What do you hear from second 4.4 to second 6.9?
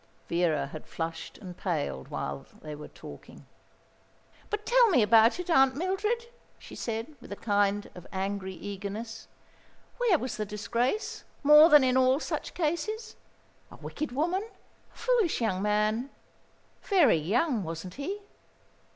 "But tell me about it, Aunt Mildred," she